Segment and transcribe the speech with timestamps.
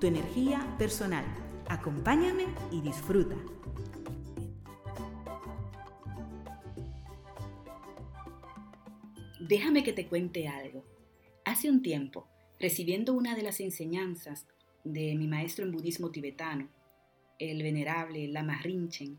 [0.00, 1.24] tu energía personal.
[1.68, 3.36] Acompáñame y disfruta.
[9.38, 10.84] Déjame que te cuente algo.
[11.44, 12.28] Hace un tiempo,
[12.58, 14.46] recibiendo una de las enseñanzas
[14.84, 16.68] de mi maestro en budismo tibetano,
[17.38, 19.18] el venerable Lama Rinchen,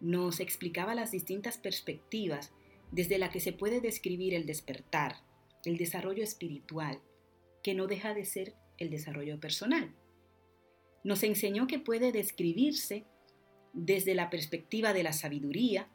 [0.00, 2.52] nos explicaba las distintas perspectivas
[2.90, 5.16] desde la que se puede describir el despertar,
[5.64, 7.00] el desarrollo espiritual,
[7.62, 9.94] que no deja de ser el desarrollo personal.
[11.08, 13.06] Nos enseñó que puede describirse
[13.72, 15.88] desde la perspectiva de la sabiduría,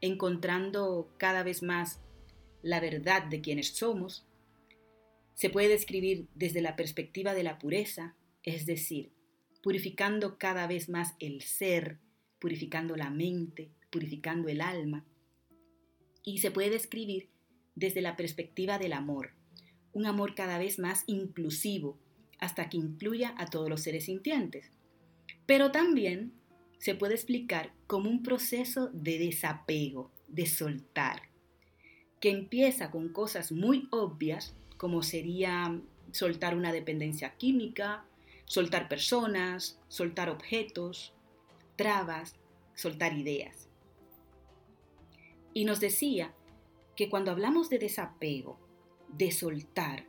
[0.00, 2.00] encontrando cada vez más
[2.62, 4.26] la verdad de quienes somos.
[5.34, 9.12] Se puede describir desde la perspectiva de la pureza, es decir,
[9.62, 11.98] purificando cada vez más el ser,
[12.38, 15.04] purificando la mente, purificando el alma.
[16.24, 17.28] Y se puede describir
[17.74, 19.32] desde la perspectiva del amor,
[19.92, 21.98] un amor cada vez más inclusivo,
[22.38, 24.70] hasta que incluya a todos los seres sintientes.
[25.46, 26.32] Pero también
[26.78, 31.22] se puede explicar como un proceso de desapego, de soltar,
[32.20, 35.80] que empieza con cosas muy obvias, como sería
[36.12, 38.04] soltar una dependencia química,
[38.44, 41.14] soltar personas, soltar objetos,
[41.76, 42.36] trabas,
[42.74, 43.68] soltar ideas.
[45.52, 46.34] Y nos decía
[46.94, 48.58] que cuando hablamos de desapego,
[49.08, 50.06] de soltar,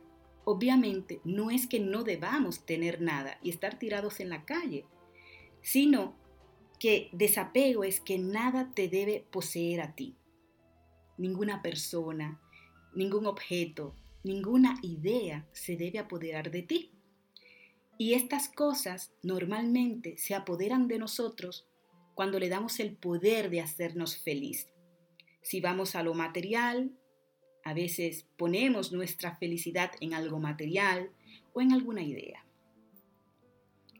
[0.50, 4.86] obviamente no es que no debamos tener nada y estar tirados en la calle,
[5.60, 6.16] sino
[6.80, 10.16] que desapego es que nada te debe poseer a ti.
[11.18, 12.40] Ninguna persona,
[12.94, 16.92] ningún objeto, ninguna idea se debe apoderar de ti.
[17.98, 21.66] Y estas cosas normalmente se apoderan de nosotros
[22.14, 24.66] cuando le damos el poder de hacernos feliz.
[25.42, 26.96] Si vamos a lo material,
[27.68, 31.10] a veces ponemos nuestra felicidad en algo material
[31.52, 32.44] o en alguna idea.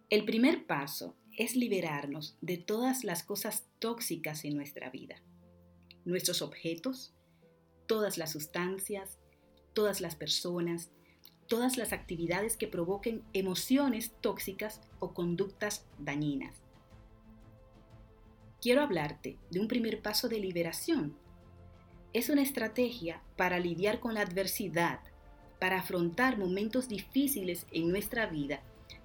[0.08, 5.22] El primer paso es liberarnos de todas las cosas tóxicas en nuestra vida.
[6.06, 7.12] Nuestros objetos,
[7.86, 9.18] todas las sustancias,
[9.74, 10.90] todas las personas,
[11.46, 16.62] todas las actividades que provoquen emociones tóxicas o conductas dañinas
[18.60, 21.16] quiero hablarte de un primer paso de liberación.
[22.12, 25.00] Es una estrategia para lidiar con la adversidad,
[25.60, 28.62] para afrontar momentos difíciles en nuestra vida,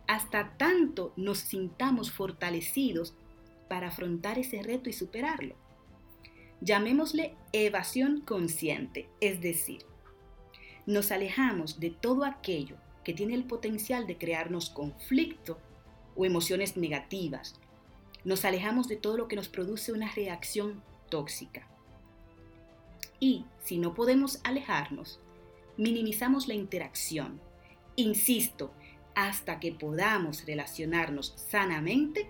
[0.08, 3.13] hasta tanto nos sintamos fortalecidos
[3.68, 5.56] para afrontar ese reto y superarlo.
[6.62, 9.86] Llamémosle evasión consciente, es decir,
[10.86, 15.58] nos alejamos de todo aquello que tiene el potencial de crearnos conflicto
[16.16, 17.59] o emociones negativas,
[18.24, 21.68] nos alejamos de todo lo que nos produce una reacción tóxica.
[23.23, 25.22] Y si no podemos alejarnos,
[25.78, 27.39] minimizamos la interacción.
[27.95, 28.73] Insisto,
[29.16, 32.29] hasta que podamos relacionarnos sanamente,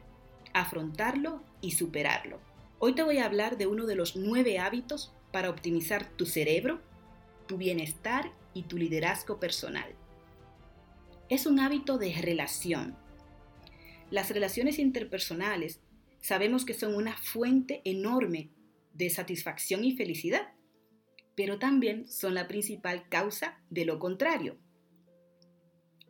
[0.53, 2.39] afrontarlo y superarlo.
[2.77, 6.79] Hoy te voy a hablar de uno de los nueve hábitos para optimizar tu cerebro,
[7.47, 9.95] tu bienestar y tu liderazgo personal.
[11.27, 12.95] Es un hábito de relación.
[14.11, 15.79] Las relaciones interpersonales
[16.21, 18.51] sabemos que son una fuente enorme
[18.93, 20.53] de satisfacción y felicidad,
[21.35, 24.57] pero también son la principal causa de lo contrario.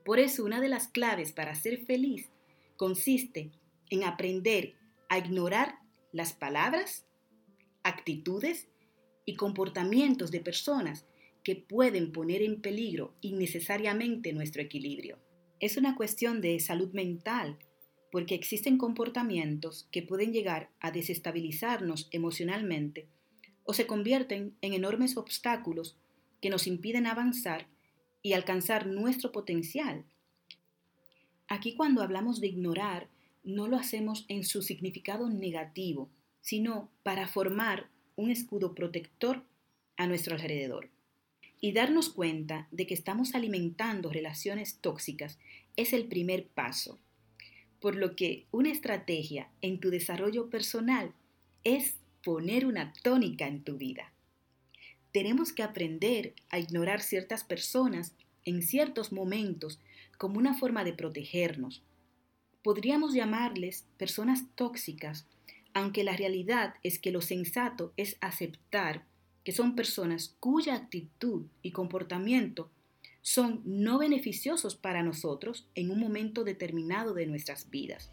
[0.04, 2.30] Por eso una de las claves para ser feliz
[2.76, 3.52] consiste
[3.90, 4.76] en aprender
[5.10, 5.80] a ignorar
[6.12, 7.06] las palabras,
[7.84, 8.68] actitudes
[9.26, 11.06] y comportamientos de personas
[11.44, 15.20] que pueden poner en peligro innecesariamente nuestro equilibrio.
[15.60, 17.58] Es una cuestión de salud mental
[18.12, 23.08] porque existen comportamientos que pueden llegar a desestabilizarnos emocionalmente
[23.64, 25.96] o se convierten en enormes obstáculos
[26.42, 27.68] que nos impiden avanzar
[28.22, 30.06] y alcanzar nuestro potencial.
[31.48, 33.08] Aquí cuando hablamos de ignorar,
[33.44, 36.10] no lo hacemos en su significado negativo,
[36.42, 39.44] sino para formar un escudo protector
[39.98, 40.90] a nuestro alrededor.
[41.60, 45.40] Y darnos cuenta de que estamos alimentando relaciones tóxicas
[45.76, 47.00] es el primer paso
[47.84, 51.12] por lo que una estrategia en tu desarrollo personal
[51.66, 54.12] es poner una tónica en tu vida.
[55.12, 58.14] Tenemos que aprender a ignorar ciertas personas
[58.46, 59.80] en ciertos momentos
[60.18, 61.84] como una forma de protegernos,
[62.64, 65.28] Podríamos llamarles personas tóxicas,
[65.74, 69.04] aunque la realidad es que lo sensato es aceptar
[69.44, 72.72] que son personas cuya actitud y comportamiento
[73.22, 78.10] son no beneficiosos para nosotros en un momento determinado de nuestras vidas.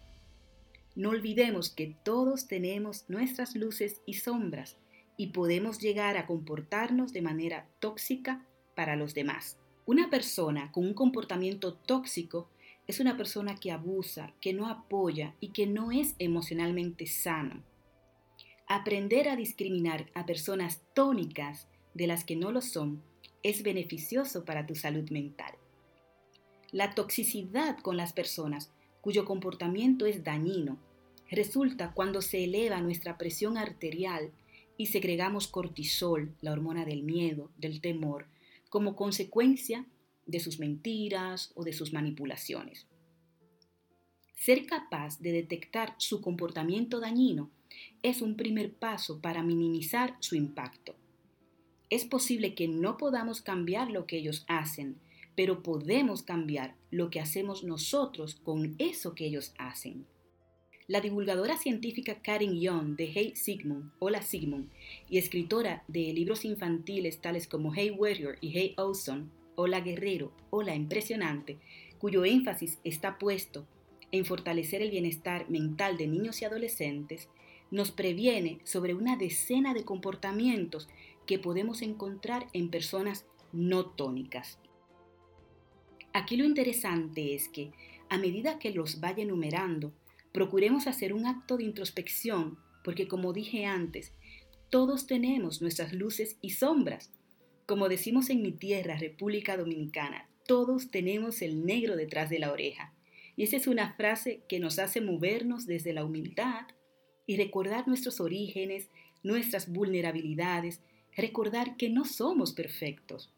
[0.94, 4.76] No olvidemos que todos tenemos nuestras luces y sombras
[5.16, 8.44] y podemos llegar a comportarnos de manera tóxica
[8.74, 9.58] para los demás.
[9.86, 12.48] Una persona con un comportamiento tóxico
[12.86, 17.62] es una persona que abusa, que no apoya y que no es emocionalmente sano.
[18.66, 23.02] Aprender a discriminar a personas tónicas de las que no lo son
[23.42, 25.54] es beneficioso para tu salud mental.
[26.72, 30.78] La toxicidad con las personas cuyo comportamiento es dañino
[31.30, 34.32] resulta cuando se eleva nuestra presión arterial
[34.76, 38.26] y segregamos cortisol, la hormona del miedo, del temor,
[38.68, 39.86] como consecuencia
[40.26, 42.86] de sus mentiras o de sus manipulaciones.
[44.34, 47.50] Ser capaz de detectar su comportamiento dañino
[48.02, 50.94] es un primer paso para minimizar su impacto.
[51.90, 54.96] Es posible que no podamos cambiar lo que ellos hacen,
[55.40, 60.04] pero podemos cambiar lo que hacemos nosotros con eso que ellos hacen.
[60.86, 64.68] La divulgadora científica Karen Young de Hey Sigmund, Hola Sigmund,
[65.08, 70.74] y escritora de libros infantiles tales como Hey Warrior y Hey Awesome, Hola Guerrero, Hola
[70.74, 71.56] Impresionante,
[71.98, 73.66] cuyo énfasis está puesto
[74.12, 77.30] en fortalecer el bienestar mental de niños y adolescentes,
[77.70, 80.90] nos previene sobre una decena de comportamientos
[81.24, 84.58] que podemos encontrar en personas no tónicas.
[86.12, 87.72] Aquí lo interesante es que,
[88.08, 89.92] a medida que los vaya enumerando,
[90.32, 94.12] procuremos hacer un acto de introspección, porque como dije antes,
[94.70, 97.10] todos tenemos nuestras luces y sombras.
[97.66, 102.92] Como decimos en mi tierra, República Dominicana, todos tenemos el negro detrás de la oreja.
[103.36, 106.66] Y esa es una frase que nos hace movernos desde la humildad
[107.26, 108.88] y recordar nuestros orígenes,
[109.22, 110.80] nuestras vulnerabilidades,
[111.16, 113.32] recordar que no somos perfectos.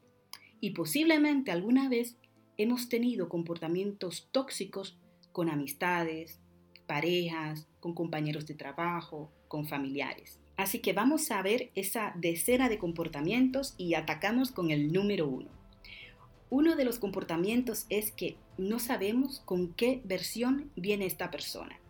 [0.60, 2.16] Y posiblemente alguna vez
[2.56, 4.98] hemos tenido comportamientos tóxicos
[5.32, 6.40] con amistades,
[6.86, 10.38] parejas, con compañeros de trabajo, con familiares.
[10.56, 15.48] Así que vamos a ver esa decena de comportamientos y atacamos con el número uno.
[16.50, 21.80] Uno de los comportamientos es que no sabemos con qué versión viene esta persona.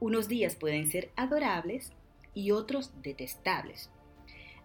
[0.00, 1.92] Unos días pueden ser adorables
[2.32, 3.90] y otros detestables.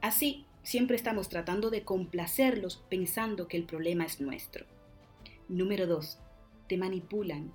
[0.01, 4.65] Así, siempre estamos tratando de complacerlos pensando que el problema es nuestro.
[5.50, 6.19] Número 2.
[6.68, 7.51] Te manipulan.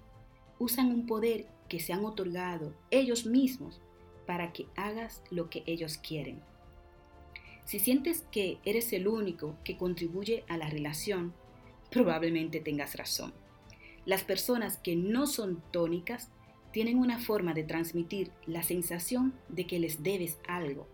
[0.58, 3.80] Usan un poder que se han otorgado ellos mismos
[4.26, 6.40] para que hagas lo que ellos quieren.
[7.64, 11.34] Si sientes que eres el único que contribuye a la relación,
[11.88, 13.32] probablemente tengas razón.
[14.06, 16.30] Las personas que no son tónicas
[16.72, 20.88] tienen una forma de transmitir la sensación de que les debes algo.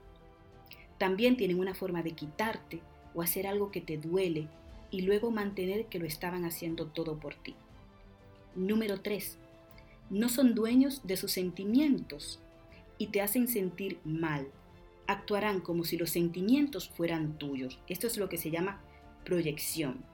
[0.99, 2.83] También tienen una forma de quitarte
[3.15, 4.49] o hacer algo que te duele
[4.91, 7.55] y luego mantener que lo estaban haciendo todo por ti.
[8.55, 9.39] Número 3
[10.11, 12.41] no son dueños de sus sentimientos
[12.99, 14.49] y te hacen sentir mal.
[15.07, 17.79] Actuarán como si los sentimientos fueran tuyos.
[17.89, 18.83] Esto es lo que se llama
[19.25, 20.05] proyección.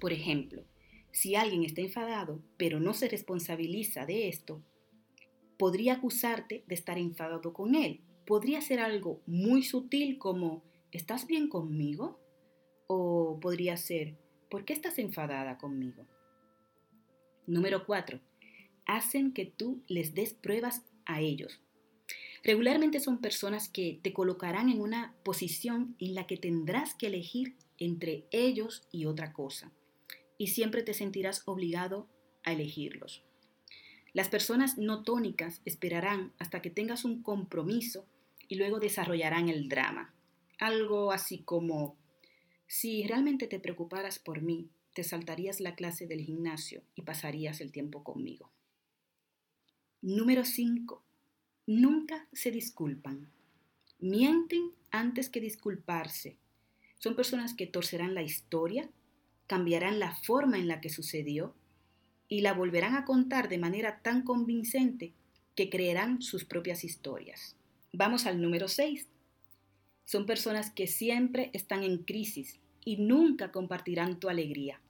[0.00, 0.64] Por ejemplo,
[1.12, 4.62] si alguien está enfadado pero no se responsabiliza de esto,
[5.56, 8.00] podría acusarte de estar enfadado con él.
[8.26, 12.18] Podría ser algo muy sutil como ¿estás bien conmigo?
[12.88, 14.16] O podría ser
[14.50, 16.04] ¿por qué estás enfadada conmigo?
[17.46, 18.20] Número 4
[18.88, 21.60] hacen que tú les des pruebas a ellos.
[22.42, 27.54] Regularmente son personas que te colocarán en una posición en la que tendrás que elegir
[27.78, 29.70] entre ellos y otra cosa.
[30.38, 32.08] Y siempre te sentirás obligado
[32.44, 33.22] a elegirlos.
[34.14, 38.06] Las personas no tónicas esperarán hasta que tengas un compromiso
[38.48, 40.14] y luego desarrollarán el drama.
[40.58, 41.96] Algo así como,
[42.68, 47.72] si realmente te preocuparas por mí, te saltarías la clase del gimnasio y pasarías el
[47.72, 48.52] tiempo conmigo.
[50.02, 51.02] Número 5.
[51.66, 53.32] Nunca se disculpan.
[53.98, 56.36] Mienten antes que disculparse.
[56.98, 58.90] Son personas que torcerán la historia,
[59.46, 61.54] cambiarán la forma en la que sucedió
[62.28, 65.14] y la volverán a contar de manera tan convincente
[65.54, 67.56] que creerán sus propias historias.
[67.92, 69.08] Vamos al número 6.
[70.08, 74.80] Son personas que siempre están en crisis y nunca compartirán tu alegría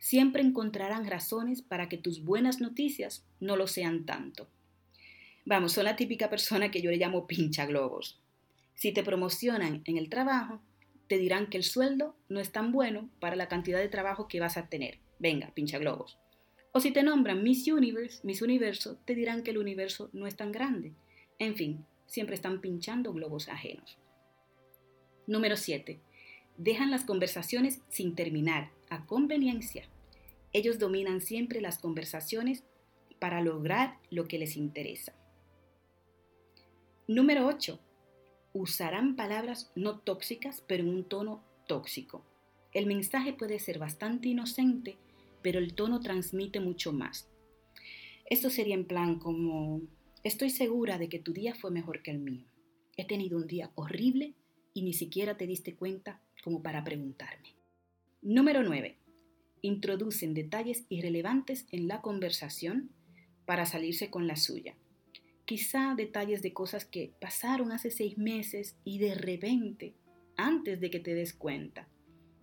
[0.00, 4.48] siempre encontrarán razones para que tus buenas noticias no lo sean tanto.
[5.44, 8.18] Vamos, son la típica persona que yo le llamo pincha globos.
[8.74, 10.60] Si te promocionan en el trabajo,
[11.06, 14.40] te dirán que el sueldo no es tan bueno para la cantidad de trabajo que
[14.40, 14.98] vas a tener.
[15.18, 16.18] Venga, pincha globos.
[16.72, 20.36] O si te nombran Miss Universe, Miss Universo, te dirán que el universo no es
[20.36, 20.94] tan grande.
[21.38, 23.98] En fin, siempre están pinchando globos ajenos.
[25.30, 26.00] Número 7.
[26.56, 29.84] Dejan las conversaciones sin terminar, a conveniencia.
[30.52, 32.64] Ellos dominan siempre las conversaciones
[33.20, 35.14] para lograr lo que les interesa.
[37.06, 37.78] Número 8.
[38.54, 42.24] Usarán palabras no tóxicas, pero en un tono tóxico.
[42.72, 44.96] El mensaje puede ser bastante inocente,
[45.42, 47.28] pero el tono transmite mucho más.
[48.28, 49.80] Esto sería en plan como,
[50.24, 52.48] estoy segura de que tu día fue mejor que el mío.
[52.96, 54.34] He tenido un día horrible
[54.74, 57.54] y ni siquiera te diste cuenta como para preguntarme.
[58.22, 58.96] Número 9.
[59.62, 62.90] Introducen detalles irrelevantes en la conversación
[63.46, 64.74] para salirse con la suya.
[65.44, 69.94] Quizá detalles de cosas que pasaron hace seis meses y de repente,
[70.36, 71.88] antes de que te des cuenta,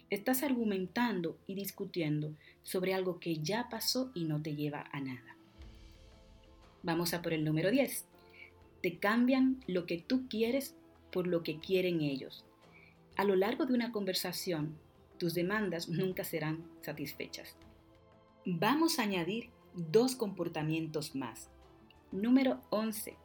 [0.09, 5.35] Estás argumentando y discutiendo sobre algo que ya pasó y no te lleva a nada.
[6.81, 8.05] Vamos a por el número 10.
[8.81, 10.75] Te cambian lo que tú quieres
[11.11, 12.45] por lo que quieren ellos.
[13.15, 14.77] A lo largo de una conversación,
[15.17, 17.55] tus demandas nunca serán satisfechas.
[18.45, 21.49] Vamos a añadir dos comportamientos más.
[22.11, 23.15] Número 11.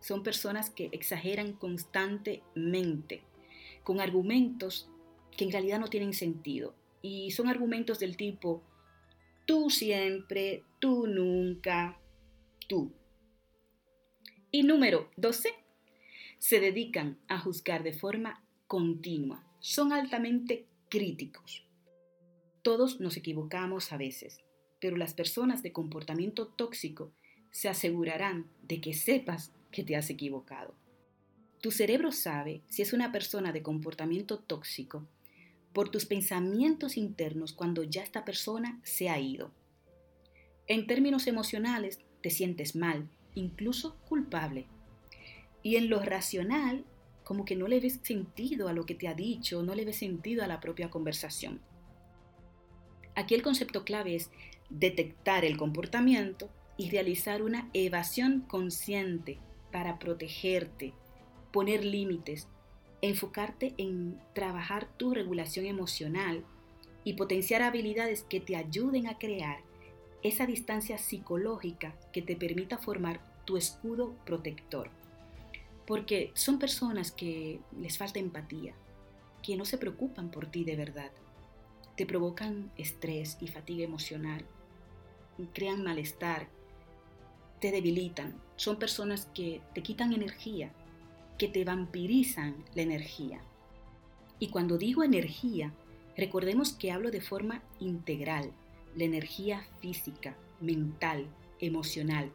[0.00, 3.22] Son personas que exageran constantemente,
[3.82, 4.88] con argumentos
[5.36, 6.74] que en realidad no tienen sentido.
[7.02, 8.62] Y son argumentos del tipo,
[9.46, 11.98] tú siempre, tú nunca,
[12.68, 12.92] tú.
[14.50, 15.52] Y número 12,
[16.40, 19.44] se dedican a juzgar de forma continua.
[19.60, 21.66] Son altamente críticos.
[22.62, 24.40] Todos nos equivocamos a veces,
[24.80, 27.12] pero las personas de comportamiento tóxico
[27.50, 30.74] se asegurarán de que sepas que te has equivocado.
[31.60, 35.06] Tu cerebro sabe si es una persona de comportamiento tóxico
[35.74, 39.52] por tus pensamientos internos cuando ya esta persona se ha ido.
[40.66, 44.68] En términos emocionales, te sientes mal, incluso culpable.
[45.62, 46.84] Y en lo racional,
[47.24, 49.96] como que no le ves sentido a lo que te ha dicho, no le ves
[49.96, 51.60] sentido a la propia conversación.
[53.14, 54.30] Aquí el concepto clave es
[54.70, 59.38] detectar el comportamiento y realizar una evasión consciente
[59.70, 60.94] para protegerte,
[61.52, 62.48] poner límites
[63.02, 66.44] enfocarte en trabajar tu regulación emocional
[67.04, 69.60] y potenciar habilidades que te ayuden a crear
[70.22, 74.90] esa distancia psicológica que te permita formar tu escudo protector.
[75.90, 78.74] Porque son personas que les falta empatía,
[79.42, 81.10] que no se preocupan por ti de verdad.
[81.96, 84.46] Te provocan estrés y fatiga emocional,
[85.52, 86.46] crean malestar,
[87.60, 88.40] te debilitan.
[88.54, 90.70] Son personas que te quitan energía
[91.36, 93.40] que te vampirizan la energía.
[94.38, 95.74] Y cuando digo energía,
[96.16, 98.52] recordemos que hablo de forma integral,
[98.94, 101.26] la energía física, mental,
[101.58, 102.30] emocional,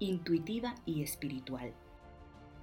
[0.00, 1.72] intuitiva y espiritual.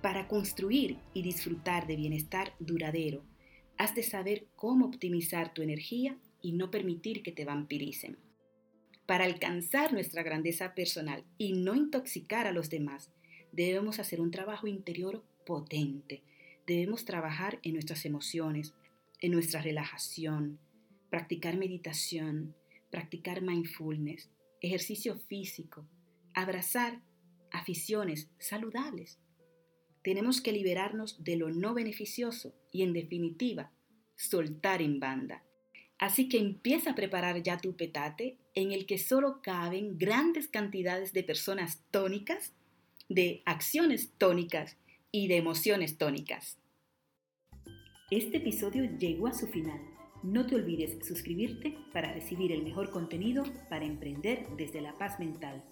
[0.04, 3.24] Para construir y disfrutar de bienestar duradero,
[3.78, 8.18] has de saber cómo optimizar tu energía y no permitir que te vampiricen.
[9.06, 13.14] Para alcanzar nuestra grandeza personal y no intoxicar a los demás,
[13.54, 16.22] debemos hacer un trabajo interior potente.
[16.68, 18.74] Debemos trabajar en nuestras emociones,
[19.22, 20.60] en nuestra relajación,
[21.10, 22.54] practicar meditación,
[22.92, 24.30] practicar mindfulness,
[24.60, 25.88] ejercicio físico,
[26.34, 27.02] abrazar
[27.52, 29.23] aficiones saludables.
[30.04, 33.72] Tenemos que liberarnos de lo no beneficioso y en definitiva,
[34.16, 35.44] soltar en banda.
[35.98, 41.14] Así que empieza a preparar ya tu petate en el que solo caben grandes cantidades
[41.14, 42.54] de personas tónicas,
[43.08, 44.78] de acciones tónicas
[45.12, 46.58] y de emociones tónicas.
[48.12, 49.80] Este episodio llegó a su final.
[50.24, 55.64] No te olvides suscribirte para recibir el mejor contenido para emprender desde la paz mental.